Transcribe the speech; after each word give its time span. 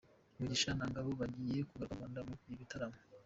Mugisha 0.37 0.71
na 0.77 0.85
Ngbo 0.95 1.09
bagiye 1.19 1.59
kugaruka 1.69 1.93
mu 1.93 1.95
Rwanda 1.99 2.19
mu 2.47 2.53
bitaramo 2.59 2.97